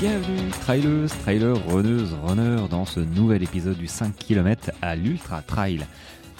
[0.00, 5.84] Bienvenue, trailers, trailers, runneuses, runners, dans ce nouvel épisode du 5 km à l'Ultra Trail.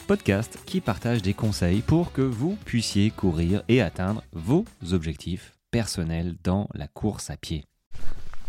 [0.06, 6.36] Podcast qui partage des conseils pour que vous puissiez courir et atteindre vos objectifs personnels
[6.44, 7.64] dans la course à pied.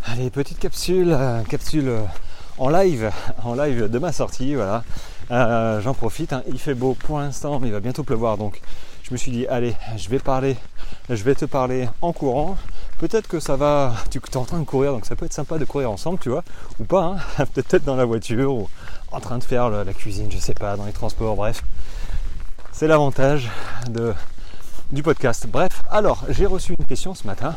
[0.06, 2.04] Allez, petite capsule, euh, capsule euh,
[2.60, 3.10] en live,
[3.44, 4.84] en live de ma sortie, voilà.
[5.32, 6.44] Euh, J'en profite, hein.
[6.48, 8.62] il fait beau pour l'instant, mais il va bientôt pleuvoir, donc
[9.02, 10.56] je me suis dit, allez, je vais parler,
[11.10, 12.58] je vais te parler en courant.
[13.00, 15.58] Peut-être que ça va, tu es en train de courir, donc ça peut être sympa
[15.58, 16.44] de courir ensemble, tu vois,
[16.80, 17.46] ou pas, hein.
[17.54, 18.70] peut-être dans la voiture, ou
[19.12, 21.64] en train de faire la cuisine, je sais pas, dans les transports, bref.
[22.74, 23.50] C'est l'avantage
[24.92, 25.48] du podcast.
[25.48, 27.56] Bref, alors, j'ai reçu une question ce matin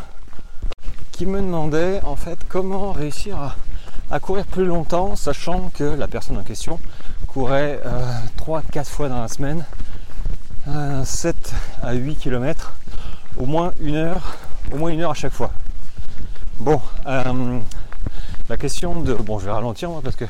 [1.10, 3.54] qui me demandait en fait comment réussir
[4.10, 6.78] à, courir plus longtemps, sachant que la personne en question
[7.26, 7.80] courait
[8.38, 9.64] 3-4 euh, fois dans la semaine,
[11.04, 12.74] 7 à 8 km,
[13.36, 14.36] au moins une heure,
[14.72, 15.50] au moins une heure à chaque fois.
[16.58, 17.58] Bon, euh,
[18.48, 19.14] la question de.
[19.14, 20.24] Bon, je vais ralentir moi parce que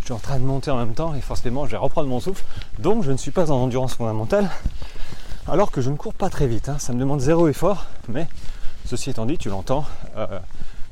[0.00, 2.20] je suis en train de monter en même temps et forcément je vais reprendre mon
[2.20, 2.44] souffle.
[2.78, 4.50] Donc je ne suis pas en endurance fondamentale,
[5.46, 6.68] alors que je ne cours pas très vite.
[6.68, 6.76] Hein.
[6.78, 8.28] Ça me demande zéro effort, mais
[8.84, 9.84] ceci étant dit, tu l'entends,
[10.16, 10.26] euh,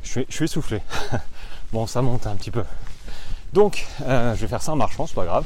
[0.02, 0.80] je, suis, je suis essoufflé.
[1.72, 2.64] bon, ça monte un petit peu.
[3.52, 5.44] Donc, euh, je vais faire ça en marchant, c'est pas grave.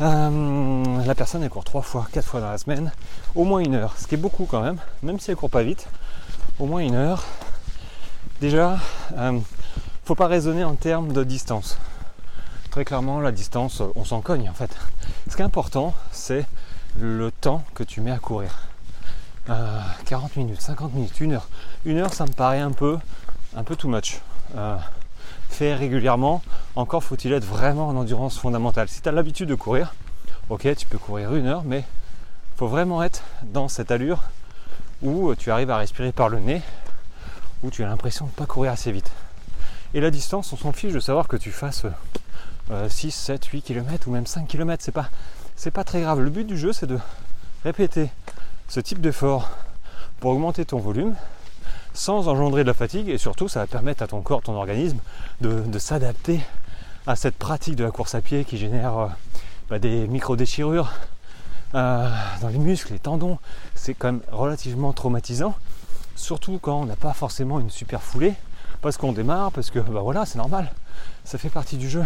[0.00, 2.90] La personne elle court trois fois, quatre fois dans la semaine,
[3.34, 5.62] au moins une heure, ce qui est beaucoup quand même, même si elle court pas
[5.62, 5.86] vite,
[6.60, 7.24] au moins une heure.
[8.40, 8.78] Déjà,
[9.16, 9.38] euh,
[10.04, 11.78] faut pas raisonner en termes de distance.
[12.70, 14.76] Très clairement, la distance, on s'en cogne en fait.
[15.28, 16.46] Ce qui est important, c'est
[17.00, 18.66] le temps que tu mets à courir.
[20.04, 21.48] 40 minutes, 50 minutes, une heure.
[21.84, 22.98] Une heure, ça me paraît un peu,
[23.56, 24.20] un peu too much
[25.50, 26.42] fait régulièrement,
[26.76, 28.88] encore faut-il être vraiment en endurance fondamentale.
[28.88, 29.94] Si tu as l'habitude de courir,
[30.48, 31.84] ok, tu peux courir une heure, mais
[32.56, 34.22] faut vraiment être dans cette allure
[35.02, 36.62] où tu arrives à respirer par le nez,
[37.62, 39.10] où tu as l'impression de ne pas courir assez vite.
[39.94, 41.84] Et la distance, on s'en fiche de savoir que tu fasses
[42.88, 45.08] 6, 7, 8 km ou même 5 km, c'est pas,
[45.56, 46.20] c'est pas très grave.
[46.20, 46.98] Le but du jeu, c'est de
[47.64, 48.10] répéter
[48.68, 49.50] ce type d'effort
[50.20, 51.14] pour augmenter ton volume
[51.92, 54.98] sans engendrer de la fatigue et surtout ça va permettre à ton corps, ton organisme
[55.40, 56.40] de, s'adapter
[57.06, 59.06] à cette pratique de la course à pied qui génère euh,
[59.68, 60.92] bah, des micro-déchirures
[61.74, 62.08] euh,
[62.40, 63.38] dans les muscles, les tendons.
[63.80, 65.54] C'est quand même relativement traumatisant,
[66.14, 68.34] surtout quand on n'a pas forcément une super foulée,
[68.82, 70.70] parce qu'on démarre, parce que bah voilà, c'est normal,
[71.24, 72.04] ça fait partie du jeu.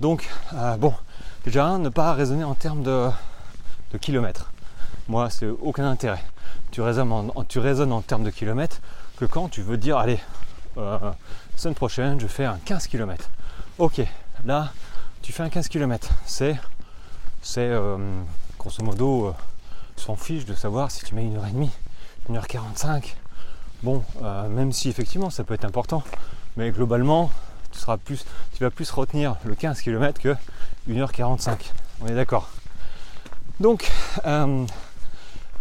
[0.00, 0.92] Donc, euh, bon,
[1.44, 3.10] déjà, ne pas raisonner en termes de,
[4.00, 4.50] kilomètres.
[5.06, 6.24] Moi, c'est aucun intérêt
[6.72, 8.80] tu raisonnes en, tu en termes de kilomètres
[9.16, 10.18] que quand tu veux dire allez,
[10.76, 10.98] euh,
[11.54, 13.30] semaine prochaine je fais un 15 km.
[13.78, 14.00] Ok,
[14.44, 14.72] là
[15.22, 16.08] tu fais un 15 km.
[16.26, 16.56] C'est,
[17.42, 17.96] c'est euh,
[18.58, 19.32] grosso modo, euh,
[19.96, 21.70] s'en fiche de savoir si tu mets une heure et demie,
[22.28, 23.16] une heure 45.
[23.82, 24.02] Bon,
[24.48, 26.02] même si effectivement ça peut être important,
[26.56, 27.30] mais globalement
[27.70, 30.34] tu seras plus, tu vas plus retenir le 15 km que
[30.88, 31.72] 1h45.
[32.00, 32.48] On est d'accord.
[33.60, 33.90] Donc,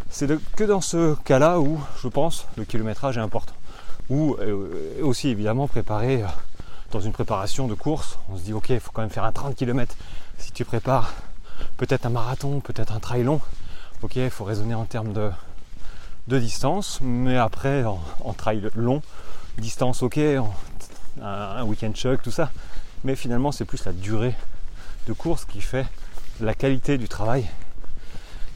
[0.10, 3.54] c'est que dans ce cas-là où je pense le kilométrage est important.
[4.10, 6.28] Ou euh, aussi évidemment préparer euh,
[6.92, 9.32] dans une préparation de course, on se dit ok il faut quand même faire un
[9.32, 9.96] 30 km
[10.38, 11.14] si tu prépares
[11.78, 13.40] peut-être un marathon, peut-être un trail long,
[14.04, 15.32] ok il faut raisonner en termes de,
[16.40, 19.02] distance, mais après en, trail long,
[19.58, 20.20] distance ok,
[21.22, 22.52] un, week-end choc, tout ça,
[23.04, 24.36] mais finalement c'est plus la durée
[25.08, 25.86] de course qui fait
[26.40, 27.46] la qualité du travail.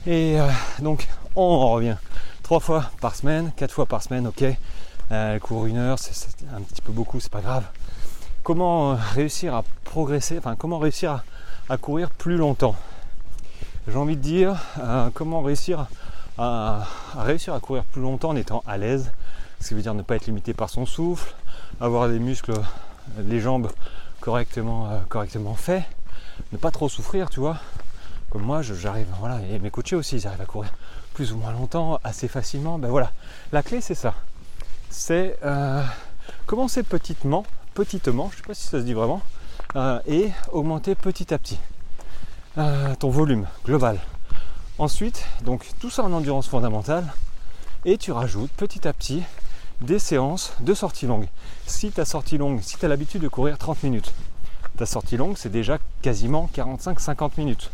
[0.06, 0.48] Et euh,
[0.80, 1.98] donc on revient
[2.44, 4.44] trois fois par semaine, quatre fois par semaine, ok.
[5.12, 6.14] Euh, court une heure, c'est
[6.54, 7.64] un petit peu beaucoup, c'est pas grave.
[8.44, 11.24] Comment euh, réussir à progresser, enfin comment réussir
[11.70, 12.76] à, courir plus longtemps?
[13.88, 15.88] J'ai envie de dire euh, comment réussir
[16.38, 19.12] à, réussir à courir plus longtemps en étant à l'aise,
[19.62, 21.34] ce qui veut dire ne pas être limité par son souffle,
[21.80, 22.54] avoir les muscles,
[23.18, 23.72] les jambes
[24.20, 25.84] correctement, correctement faits,
[26.52, 27.58] ne pas trop souffrir, tu vois.
[28.30, 30.72] Comme moi, j'arrive, voilà, et mes coachés aussi, ils arrivent à courir
[31.14, 32.78] plus ou moins longtemps, assez facilement.
[32.78, 33.14] Ben voilà,
[33.54, 34.16] la clé c'est ça.
[34.90, 35.82] C'est euh,
[36.46, 39.22] commencer petitement, petitement, je sais pas si ça se dit vraiment,
[39.78, 41.58] euh, et augmenter petit à petit
[42.58, 44.00] euh, ton volume global.
[44.80, 47.06] Ensuite, donc tout ça en endurance fondamentale,
[47.86, 49.24] et tu rajoutes petit à petit
[49.82, 51.28] des séances de sortie longue.
[51.66, 54.14] Si ta sortie longue, si tu as l'habitude de courir 30 minutes,
[54.78, 57.72] ta sortie longue c'est déjà quasiment 45-50 minutes.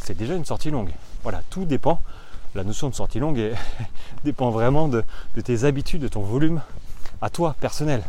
[0.00, 0.90] C'est déjà une sortie longue.
[1.22, 2.00] Voilà, tout dépend
[2.54, 3.54] la notion de sortie longue
[4.24, 5.04] dépend vraiment de,
[5.44, 6.62] tes habitudes, de ton volume
[7.20, 8.02] à toi personnel.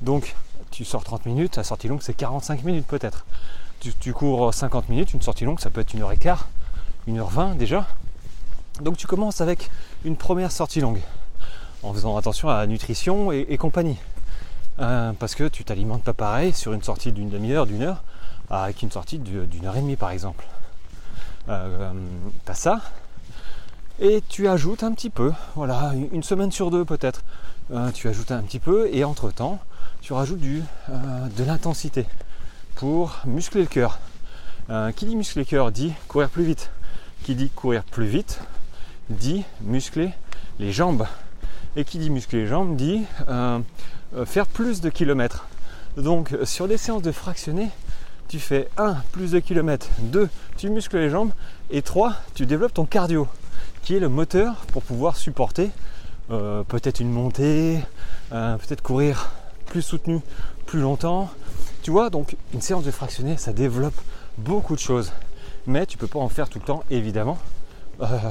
[0.00, 0.34] Donc
[0.70, 3.24] tu sors 30 minutes, la sortie longue c'est 45 minutes peut-être.
[3.80, 6.48] Tu, cours 50 minutes, une sortie longue ça peut être une heure et quart,
[7.06, 7.86] une heure 20 déjà.
[8.80, 9.70] Donc tu commences avec
[10.04, 11.00] une première sortie longue
[11.82, 13.96] en faisant attention à la nutrition et, compagnie.
[14.80, 18.02] Euh, parce que tu t'alimentes pas pareil sur une sortie d'une demi-heure, d'une heure,
[18.50, 20.44] avec une sortie d'une heure et demie par exemple.
[21.48, 21.92] Euh,
[22.44, 22.80] tu as ça,
[24.00, 27.22] et tu ajoutes un petit peu, voilà, une semaine sur deux peut-être,
[27.72, 29.58] euh, tu ajoutes un petit peu, et entre-temps,
[30.00, 32.06] tu rajoutes du, de l'intensité
[32.78, 33.98] pour muscler le cœur.
[34.96, 36.70] qui dit muscler le cœur dit courir plus vite.
[37.24, 38.40] Qui dit courir plus vite
[39.10, 40.10] dit muscler
[40.58, 41.06] les jambes.
[41.76, 45.46] Et qui dit muscler les jambes dit euh, faire plus de kilomètres.
[45.96, 47.70] Donc sur des séances de fractionnés,
[48.28, 51.32] tu fais 1 plus de kilomètres, 2 tu muscles les jambes
[51.70, 53.26] et 3 tu développes ton cardio
[53.82, 55.70] qui est le moteur pour pouvoir supporter
[56.30, 57.80] euh, peut-être une montée,
[58.32, 59.30] euh, peut-être courir
[59.66, 60.20] plus soutenu
[60.66, 61.30] plus longtemps.
[61.82, 64.00] Tu vois, donc une séance de fractionné, ça développe
[64.36, 65.12] beaucoup de choses.
[65.66, 67.38] Mais tu peux pas en faire tout le temps, évidemment.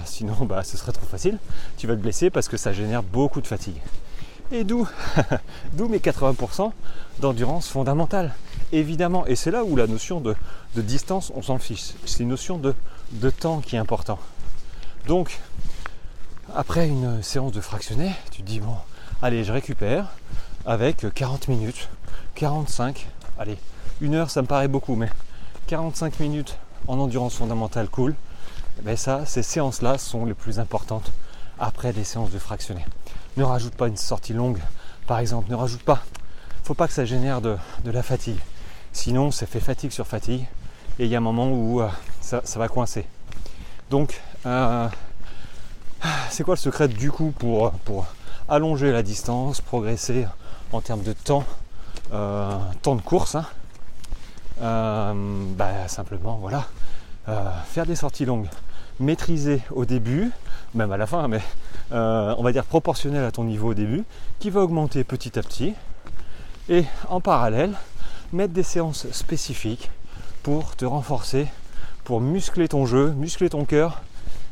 [0.05, 1.37] sinon, bah, ce serait trop facile.
[1.77, 3.81] Tu vas te blesser parce que ça génère beaucoup de fatigue.
[4.51, 4.87] Et d'où,
[5.73, 6.71] d'où mes 80%
[7.19, 8.33] d'endurance fondamentale.
[8.71, 10.35] Évidemment, et c'est là où la notion de,
[10.75, 11.93] distance, on s'en fiche.
[12.05, 12.73] C'est une notion de,
[13.13, 14.19] de temps qui est important.
[15.07, 15.39] Donc,
[16.55, 18.75] après une séance de fractionné, tu te dis, bon,
[19.21, 20.07] allez, je récupère
[20.65, 21.89] avec 40 minutes,
[22.35, 23.07] 45,
[23.37, 23.57] allez,
[24.01, 25.09] une heure, ça me paraît beaucoup, mais
[25.67, 26.57] 45 minutes
[26.87, 28.15] en endurance fondamentale, cool.
[28.77, 31.11] Mais ben ça, ces séances-là sont les plus importantes
[31.59, 32.85] après des séances de fractionné.
[33.37, 34.59] Ne rajoute pas une sortie longue,
[35.07, 35.49] par exemple.
[35.49, 36.03] Ne rajoute pas.
[36.63, 38.39] Faut pas que ça génère de, la fatigue.
[38.93, 40.45] Sinon, ça fait fatigue sur fatigue.
[40.99, 41.87] Et il y a un moment où euh,
[42.21, 43.05] ça, va coincer.
[43.89, 44.87] Donc, euh,
[46.29, 47.71] c'est quoi le secret du coup pour,
[48.49, 50.25] allonger la distance, progresser
[50.71, 51.43] en termes de temps,
[52.09, 53.45] temps de course hein
[54.61, 56.65] bah, Simplement, voilà,
[57.65, 58.47] faire des sorties longues,
[58.99, 60.31] maîtriser au début,
[60.73, 61.41] même à la fin, mais
[61.91, 64.03] euh, on va dire proportionnel à ton niveau au début,
[64.39, 65.73] qui va augmenter petit à petit.
[66.69, 67.73] Et en parallèle,
[68.33, 69.89] mettre des séances spécifiques
[70.43, 71.47] pour te renforcer,
[72.03, 74.01] pour muscler ton jeu, muscler ton cœur,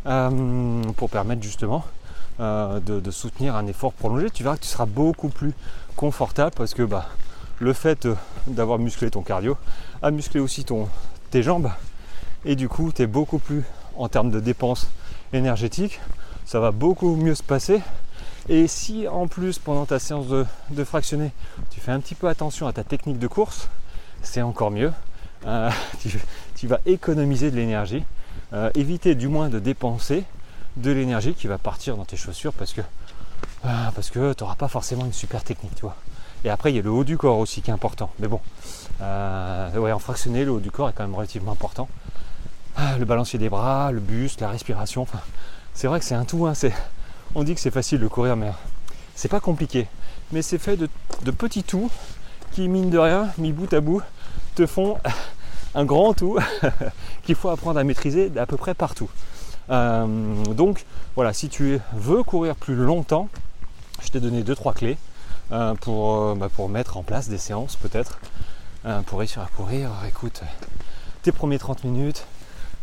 [0.06, 1.84] euh, pour permettre justement
[2.40, 4.30] euh, de, soutenir un effort prolongé.
[4.30, 5.54] Tu verras que tu seras beaucoup plus
[5.96, 7.08] confortable parce que bah,
[7.60, 8.08] le fait
[8.48, 9.58] d'avoir musclé ton cardio
[10.02, 10.90] a musclé aussi ton,
[11.32, 11.72] tes jambes
[12.44, 13.64] et du coup tu es beaucoup plus
[13.96, 14.90] en termes de dépenses
[15.34, 16.00] énergétiques
[16.46, 17.82] ça va beaucoup mieux se passer.
[18.48, 21.32] Et si en plus pendant ta séance de, de fractionner,
[21.72, 23.68] tu fais un petit peu attention à ta technique de course,
[24.22, 24.94] c'est encore mieux.
[25.48, 25.72] Euh,
[26.56, 28.04] tu, vas économiser de l'énergie,
[28.54, 30.24] euh, éviter du moins de dépenser
[30.78, 32.82] de l'énergie qui va partir dans tes chaussures parce que,
[33.66, 35.86] euh, tu n'auras pas forcément une super technique, tu.
[36.46, 38.12] Et après, il y a le haut du corps aussi qui est important.
[38.20, 38.40] Mais bon,
[39.02, 41.90] ouais, en fractionné, le haut du corps est quand même relativement important.
[43.00, 45.20] le balancier des bras, le buste, la respiration, enfin,
[45.74, 46.46] c'est vrai que c'est un tout.
[46.46, 46.54] Hein,
[47.34, 48.52] on dit que c'est facile de courir, mais
[49.16, 49.88] c'est pas compliqué.
[50.32, 50.88] Mais c'est fait de,
[51.32, 51.90] petits tout
[52.52, 54.04] qui, mine de rien, mis bout à bout,
[54.54, 54.98] te font
[55.74, 56.38] un grand tout
[57.24, 59.10] qu'il faut apprendre à maîtriser à peu près partout.
[59.72, 60.06] Euh,
[60.54, 63.30] donc voilà, si tu veux courir plus longtemps,
[64.04, 65.15] je t'ai donné 2-3 clés euh,
[65.82, 68.20] pour, euh, bah, pour mettre en place des séances peut-être
[69.08, 69.90] pour réussir à courir.
[70.08, 70.42] Écoute,
[71.24, 72.28] tes premiers 30 minutes,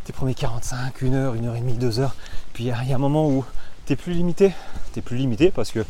[0.04, 2.16] tes premiers 45, 1 heure, 1 heure et demie, 2 heures,
[2.52, 3.44] puis il y, a un moment où
[3.86, 4.52] tu es plus limité.
[4.92, 5.84] Tu es plus limité parce que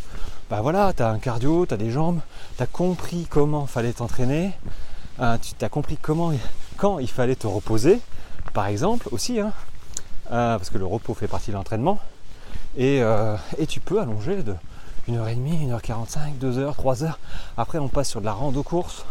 [0.50, 2.20] bah voilà, tu as un cardio, tu as des jambes,
[2.58, 4.52] tu as compris comment fallait t'entraîner,
[5.20, 6.32] euh, tu as compris comment
[6.76, 8.00] quand il fallait te reposer,
[8.52, 9.52] par exemple aussi, hein,
[10.30, 12.00] euh, parce que le repos fait partie de l'entraînement.
[12.76, 13.36] Et, euh,
[13.68, 14.54] tu peux allonger de
[15.08, 17.14] 1h30, 1h45, 2h, 3h.
[17.56, 19.04] Après on passe sur de la rando course.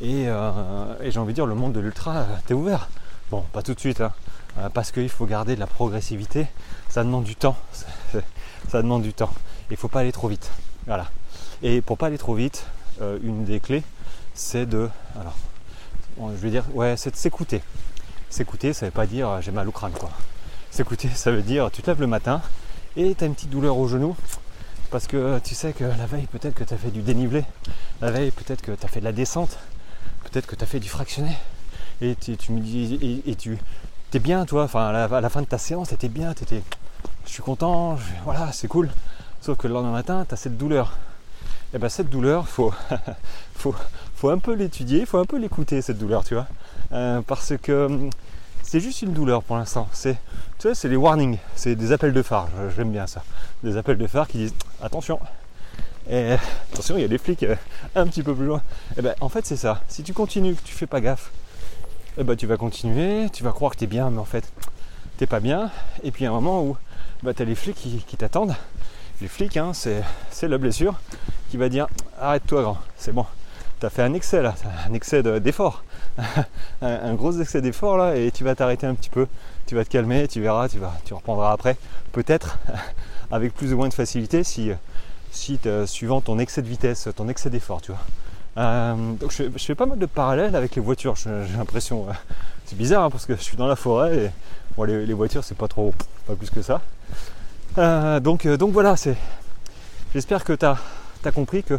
[0.00, 2.88] Et, et j'ai envie de dire le monde de l'ultra, t'es ouvert.
[3.30, 4.12] Bon, pas tout de suite, hein.
[4.58, 6.46] Euh, parce qu'il faut garder de la progressivité.
[6.88, 7.56] Ça demande du temps.
[8.68, 9.32] ça demande du temps.
[9.70, 10.50] Il faut pas aller trop vite.
[10.86, 11.06] Voilà.
[11.62, 12.66] Et pour pas aller trop vite,
[13.00, 13.82] euh, une des clés,
[14.34, 14.90] c'est de.
[15.18, 15.36] Alors,
[16.18, 17.62] je vais dire, ouais, c'est de s'écouter.
[18.28, 20.10] S'écouter, ça veut pas dire euh, j'ai mal au crâne, quoi.
[20.70, 22.40] S'écouter, ça veut dire tu te lèves le matin
[22.96, 24.16] et tu as une petite douleur au genou
[24.92, 27.44] parce que tu sais que la veille, peut-être que tu as fait du dénivelé.
[28.02, 29.58] La veille, peut-être que tu as fait de la descente.
[30.24, 31.34] Peut-être que tu as fait du fractionné.
[32.02, 33.58] Et tu, me dis, et tu,
[34.10, 36.62] t'es bien, toi, enfin à la, fin de ta séance, t'étais bien, t'étais,
[37.24, 38.90] je suis content, voilà, c'est cool.
[39.40, 40.98] Sauf que le lendemain matin, tu as cette douleur.
[41.72, 42.74] Et bien cette douleur, faut,
[43.54, 43.74] faut,
[44.14, 46.46] faut un peu l'étudier, faut un peu l'écouter cette douleur, tu vois.
[46.92, 48.10] Euh, parce que hum,
[48.72, 49.86] c'est juste une douleur pour l'instant.
[49.92, 50.16] C'est,
[50.58, 52.48] tu vois, c'est les warnings, c'est des appels de phare.
[52.74, 53.22] J'aime bien ça.
[53.62, 55.20] Des appels de phare qui disent attention.
[56.08, 56.32] Et
[56.72, 57.54] attention, il y a des flics euh,
[57.94, 58.62] un petit peu plus loin.
[58.96, 59.82] Et ben en fait c'est ça.
[59.88, 61.32] Si tu continues, que tu fais pas gaffe,
[62.16, 64.50] eh ben, tu vas continuer, tu vas croire que tu es bien, mais en fait,
[65.18, 65.70] t'es pas bien.
[66.02, 66.78] Et puis, il y a un moment où
[67.22, 68.56] bah, tu as les flics qui, t'attendent.
[69.20, 70.94] Les flics, hein, c'est la blessure
[71.50, 71.88] qui va dire
[72.18, 73.26] arrête-toi grand, c'est bon.
[73.80, 74.54] Tu as fait un excès là,
[74.88, 75.84] un excès d'effort.
[76.82, 79.26] un, gros excès d'effort là et tu vas t'arrêter un petit peu,
[79.66, 81.76] tu vas te calmer, tu verras, tu vas, tu reprendras après,
[82.12, 82.58] peut-être
[83.30, 84.70] avec plus ou moins de facilité si,
[85.30, 88.00] si suivant ton excès de vitesse, ton excès d'effort, tu vois.
[88.58, 92.06] Euh, donc je, fais pas mal de parallèles avec les voitures, j'ai l'impression.
[92.66, 94.30] c'est bizarre hein, parce que je suis dans la forêt
[94.78, 95.94] et les, voitures c'est pas trop,
[96.26, 96.82] pas plus que ça.
[97.78, 99.16] Euh, donc, euh, donc voilà, c'est.
[100.12, 100.76] J'espère que tu as,
[101.32, 101.78] compris que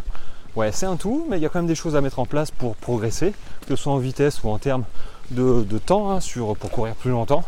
[0.55, 2.25] ouais, c'est un tout, mais il y a quand même des choses à mettre en
[2.25, 3.33] place pour progresser,
[3.67, 4.83] que ce soit en vitesse ou en termes
[5.31, 7.43] de, temps hein, sur, pour courir plus longtemps,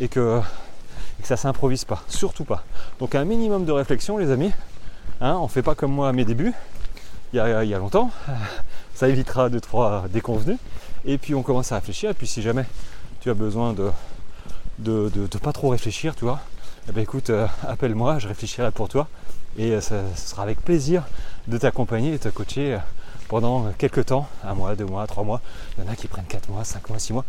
[0.00, 0.40] et que,
[1.22, 2.64] ça s'improvise pas, surtout pas.
[3.00, 4.52] Donc un minimum de réflexion, les amis.
[5.20, 6.54] Hein, on fait pas comme moi à mes débuts,
[7.32, 8.10] il y a, longtemps.
[8.94, 10.58] Ça évitera de trois déconvenus.
[11.04, 12.10] Et puis on commence à réfléchir.
[12.10, 12.64] Et puis si jamais
[13.20, 13.90] tu as besoin de
[14.78, 16.40] de, pas trop réfléchir, tu vois,
[16.88, 19.08] eh ben écoute, euh, appelle-moi, je réfléchirai pour toi.
[19.58, 21.04] Et euh, ça, sera avec plaisir
[21.48, 22.78] de t'accompagner et de te coacher euh,
[23.28, 25.40] pendant quelques temps, un mois, deux mois, trois mois.
[25.76, 27.24] Il y en a qui prennent quatre mois, cinq mois, six mois,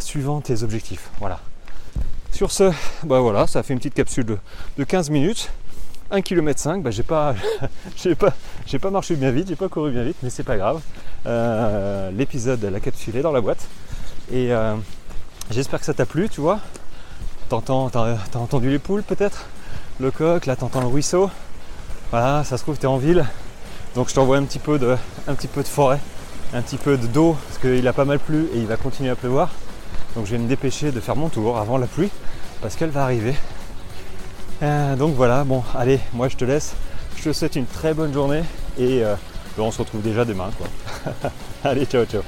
[0.00, 1.10] suivant tes objectifs.
[1.18, 1.40] Voilà.
[2.32, 2.70] Sur ce,
[3.02, 4.38] bah voilà, ça fait une petite capsule de,
[4.76, 5.50] de 15 minutes.
[6.10, 7.34] 1 km 5, bah j'ai pas,
[8.18, 8.32] pas,
[8.80, 10.80] pas marché bien vite, j'ai pas couru bien vite, mais c'est pas grave.
[11.26, 13.66] Euh, l'épisode, la capsule est dans la boîte.
[14.30, 14.74] Et euh,
[15.50, 16.60] j'espère que ça t'a plu, tu vois.
[17.48, 19.46] T'entends, t'as, entendu les poules peut-être?
[20.00, 21.30] Le coq, là t'entends le ruisseau.
[22.10, 23.24] Voilà, ça se trouve t'es en ville.
[23.94, 24.96] Donc je t'envoie un petit peu de,
[25.26, 25.98] un petit peu de forêt,
[26.54, 29.16] un petit peu d'eau, parce qu'il a pas mal plu et il va continuer à
[29.16, 29.50] pleuvoir.
[30.14, 32.10] Donc je vais me dépêcher de faire mon tour avant la pluie,
[32.62, 33.34] parce qu'elle va arriver.
[34.62, 36.74] Euh, donc voilà, bon, allez, moi je te laisse.
[37.16, 38.42] Je te souhaite une très bonne journée
[38.78, 39.14] et euh,
[39.58, 40.50] on se retrouve déjà demain.
[40.56, 41.12] Quoi.
[41.64, 42.22] allez, ciao, ciao.